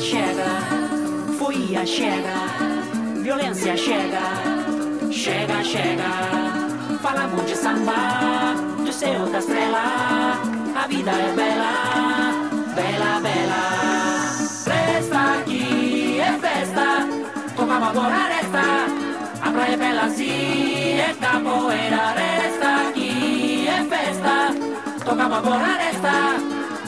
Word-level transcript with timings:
chega, 0.00 0.48
folia 1.38 1.84
chega, 1.84 2.34
violência 3.22 3.76
chega, 3.76 4.22
chega, 5.12 5.62
chega. 5.62 6.10
Falamos 7.02 7.44
de 7.46 7.54
samba, 7.54 8.54
do 8.82 8.92
céu 8.92 9.26
da 9.26 9.38
estrela, 9.38 10.40
a 10.74 10.86
vida 10.88 11.10
é 11.10 11.32
bela, 11.36 11.72
bela, 12.74 13.20
bela. 13.20 13.62
Festa 14.64 15.40
aqui 15.40 16.18
é 16.18 16.32
festa, 16.38 17.06
tomamos 17.54 17.88
agora 17.88 18.14
aresta, 18.14 18.62
a 19.42 19.50
praia 19.50 19.74
é 19.74 19.76
bela 19.76 20.02
assim, 20.04 20.98
é 20.98 21.14
capoeira, 21.20 22.14
resta 22.16 22.88
aqui 22.88 23.68
é 23.68 23.84
festa, 23.84 25.04
tocamos 25.04 25.36
agora 25.36 25.64
aresta, 25.64 26.12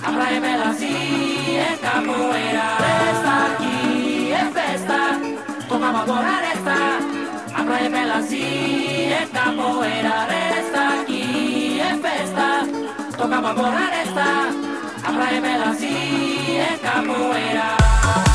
a 0.02 0.12
praia 0.12 0.36
é 0.36 0.40
bela 0.40 0.70
assim. 0.70 1.41
é 1.70 1.76
capoeira. 1.76 2.66
Festa 2.82 3.32
aqui 3.46 4.32
é 4.32 4.44
festa, 4.56 5.00
tocamos 5.68 6.00
agora 6.00 6.32
resta. 6.46 6.76
A 7.54 7.62
praia 7.64 7.86
é 7.86 7.90
bela 7.90 8.16
assim, 8.16 9.12
é 9.12 9.28
capoeira. 9.32 10.16
Resta 10.32 11.00
aqui 11.00 11.80
é 11.80 11.96
festa, 12.04 12.48
tocamos 13.16 13.50
agora 13.50 13.84
resta. 13.96 14.28
A 15.04 15.12
praia 15.12 15.36
é 15.36 15.40
bela 15.40 15.70
assim, 15.70 16.56
é 16.58 16.78
capoeira. 16.82 18.31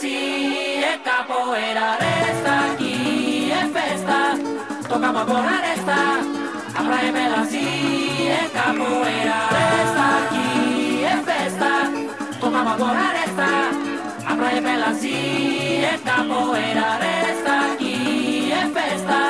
si 0.00 0.82
es 0.82 0.98
capoeira 1.04 1.98
resta 1.98 2.72
aquí 2.72 3.52
es 3.52 3.70
festa. 3.72 4.34
Tocamos 4.88 5.22
a 5.22 5.26
con 5.26 5.44
aresta 5.44 6.00
apláemela 6.74 7.44
si 7.44 8.28
es 8.28 8.50
capoeira 8.50 9.38
resta 9.56 10.04
aquí 10.20 11.04
es 11.04 11.20
festa. 11.30 11.72
Tocamos 12.40 12.76
con 12.78 12.96
aresta 12.96 13.50
apláemela 14.26 14.94
si 14.94 15.84
es 15.84 16.00
capoeira 16.00 16.98
resta 16.98 17.72
aquí 17.72 18.52
es 18.52 18.72
festa. 18.72 19.20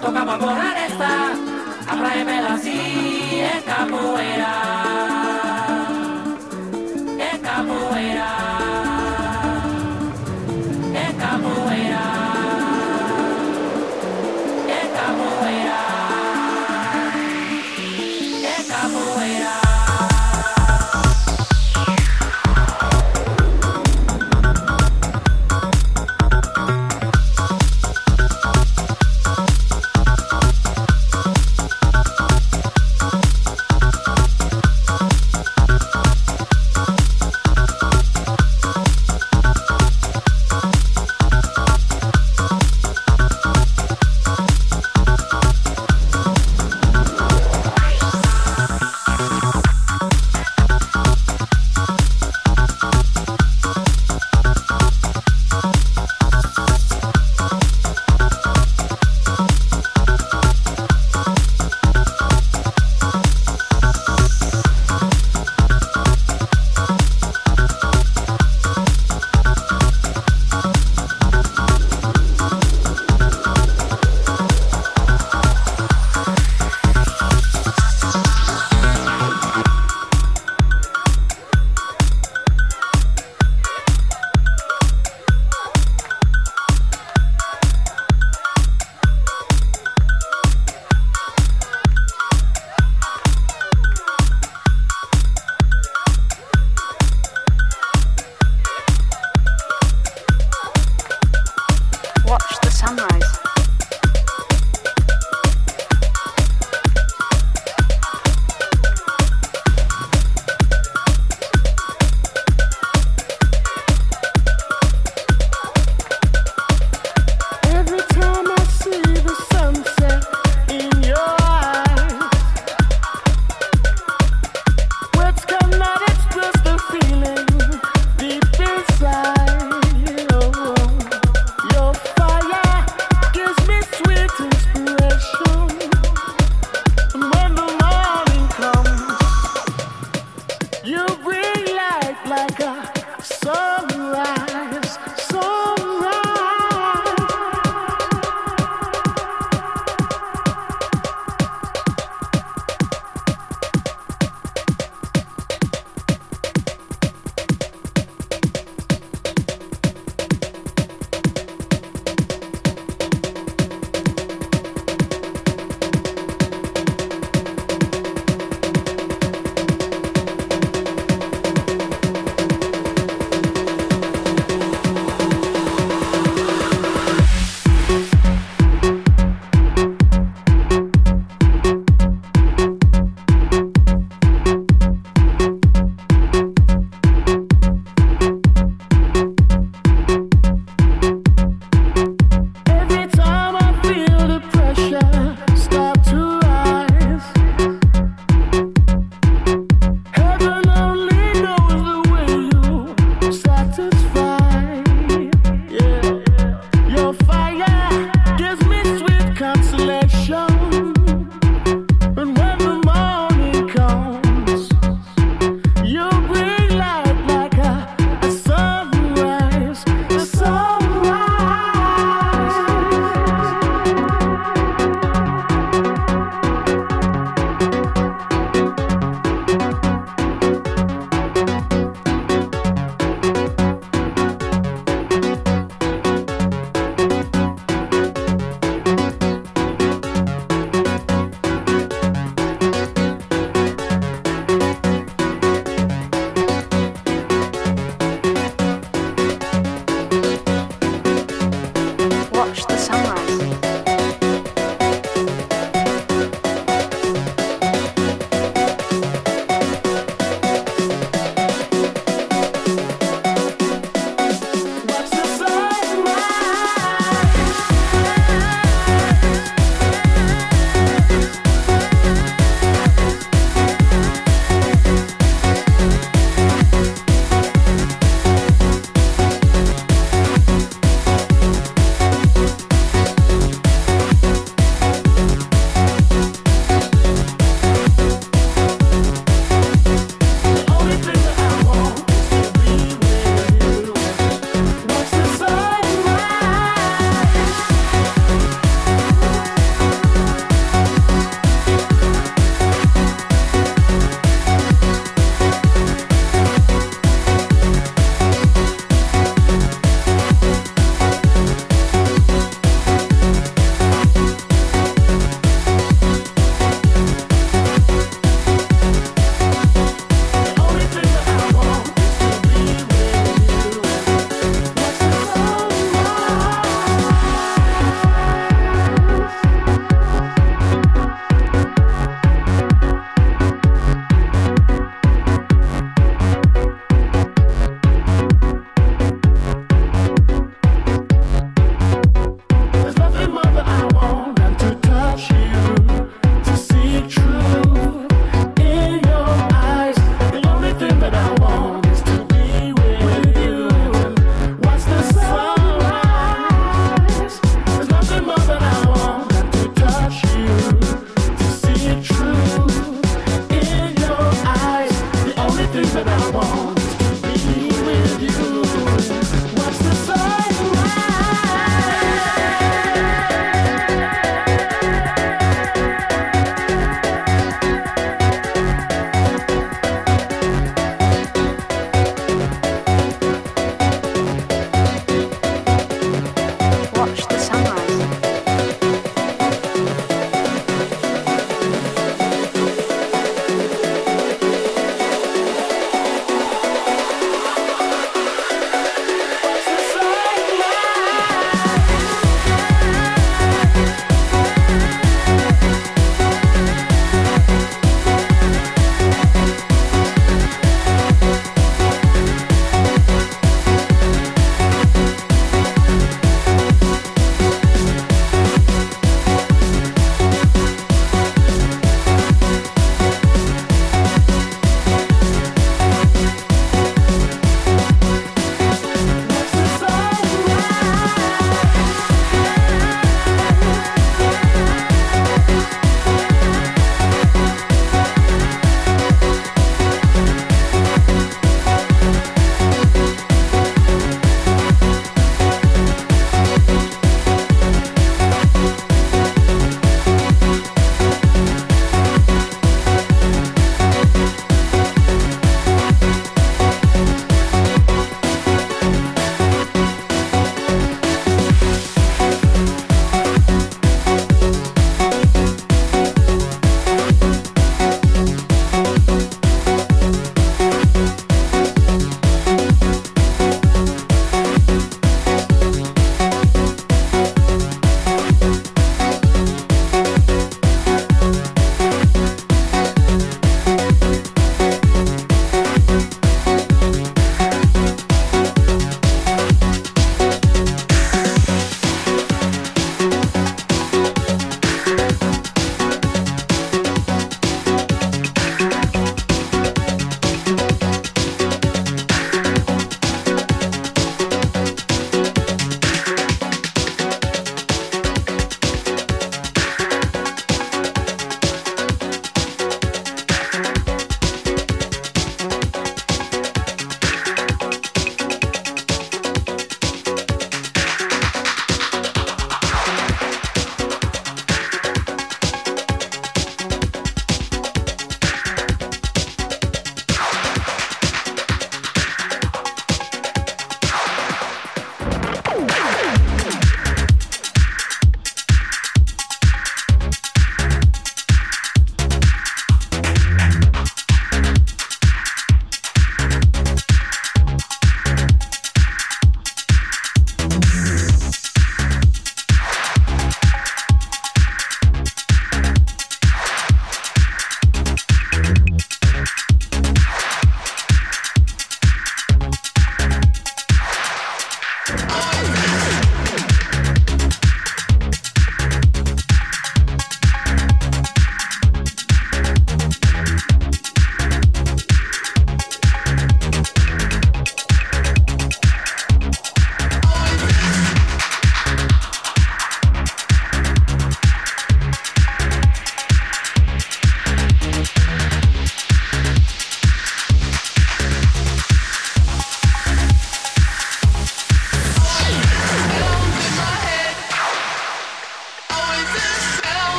Tocamos 0.00 0.36
con 0.38 0.56
aresta 0.60 1.12
si 2.62 3.40
es 3.40 3.62
capoeira 3.64 4.71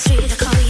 street, 0.00 0.32
I 0.32 0.36
call 0.36 0.62
you. 0.62 0.69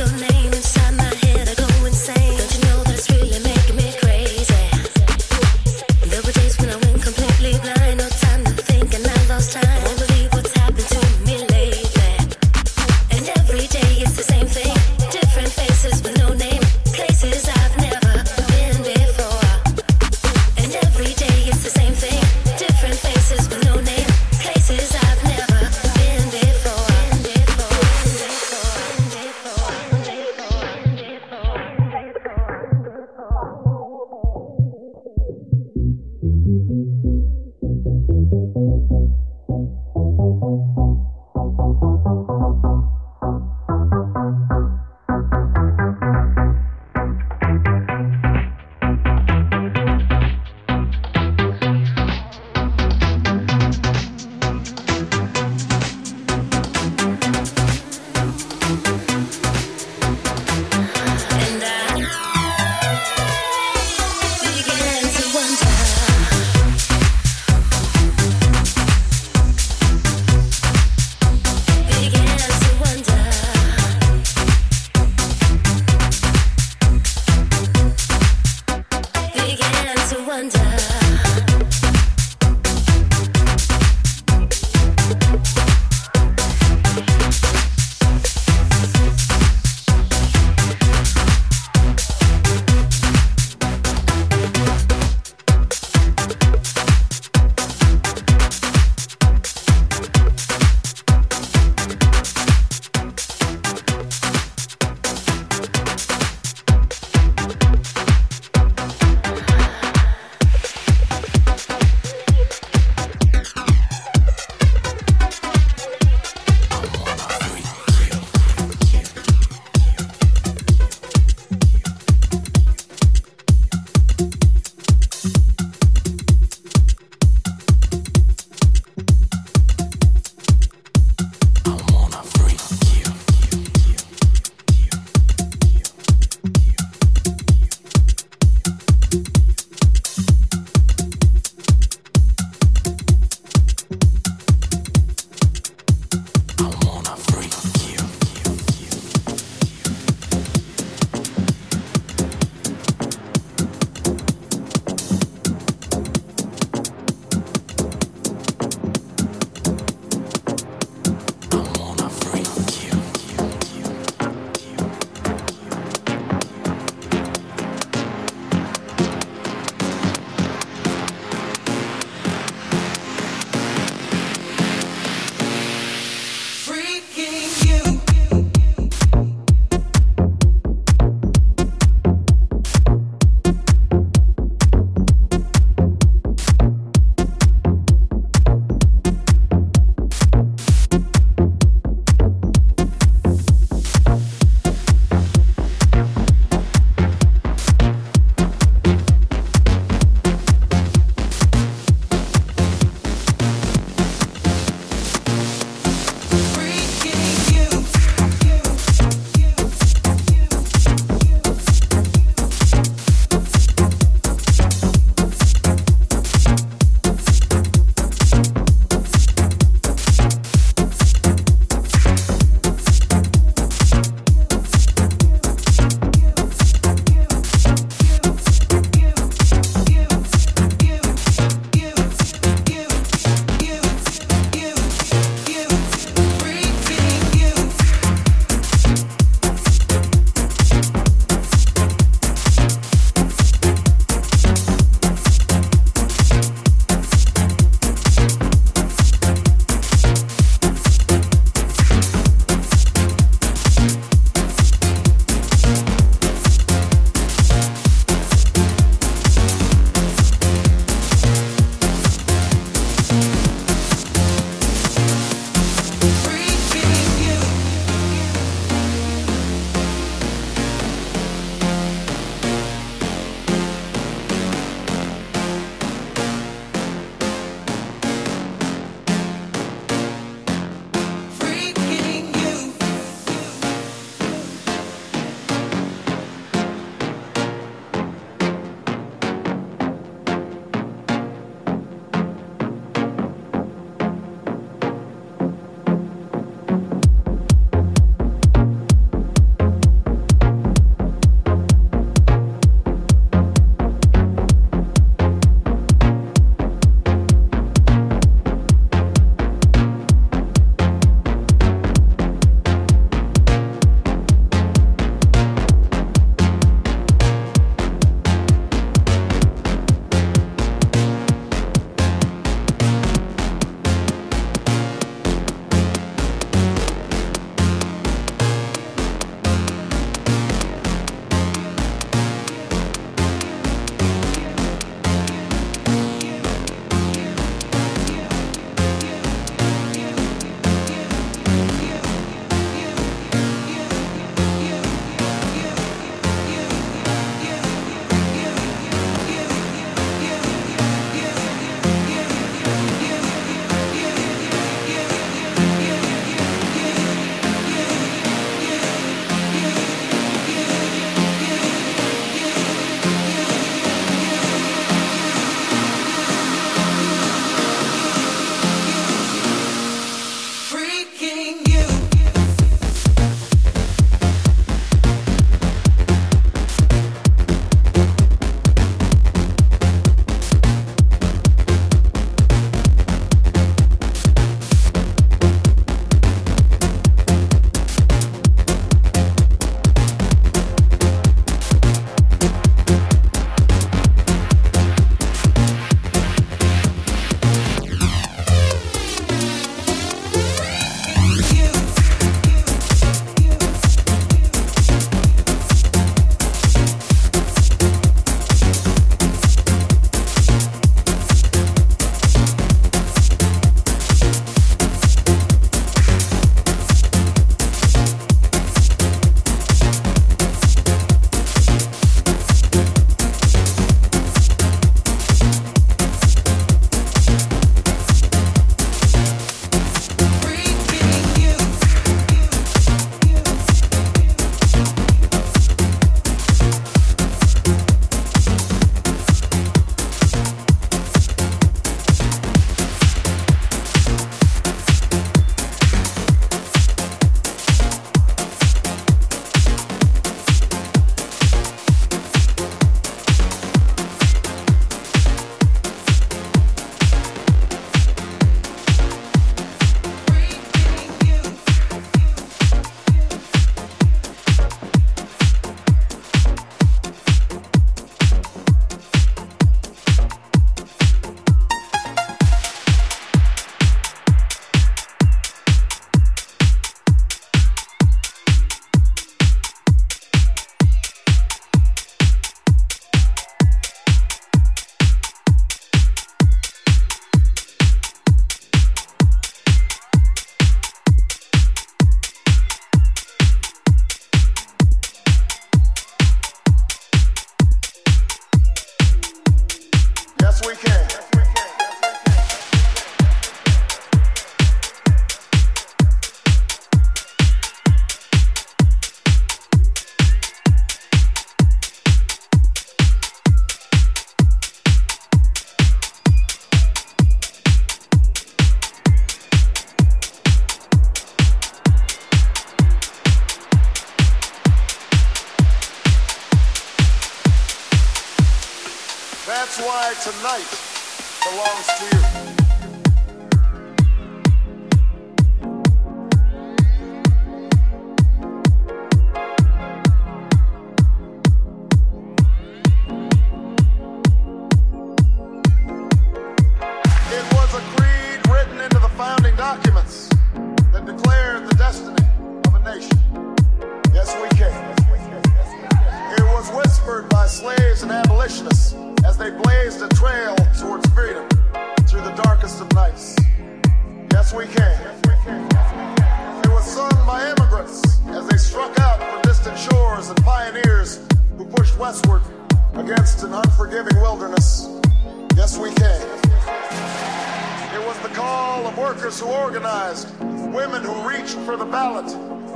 Workers 579.30 579.40
who 579.40 579.46
organized, 579.46 580.40
women 580.74 581.02
who 581.04 581.28
reached 581.28 581.56
for 581.64 581.76
the 581.76 581.84
ballot, 581.84 582.26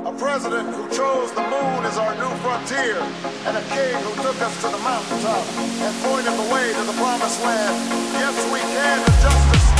a 0.06 0.12
president 0.18 0.68
who 0.74 0.88
chose 0.90 1.32
the 1.32 1.42
moon 1.42 1.84
as 1.84 1.98
our 1.98 2.14
new 2.14 2.36
frontier, 2.42 2.96
and 3.46 3.56
a 3.56 3.62
king 3.74 3.94
who 4.02 4.14
took 4.22 4.40
us 4.40 4.54
to 4.62 4.68
the 4.68 4.78
mountaintop 4.78 5.44
and 5.58 6.04
pointed 6.04 6.32
the 6.32 6.54
way 6.54 6.72
to 6.72 6.82
the 6.84 6.92
promised 6.92 7.42
land. 7.42 7.74
Yes, 8.12 8.52
we 8.52 8.60
can, 8.60 8.98
and 8.98 9.22
justice 9.22 9.73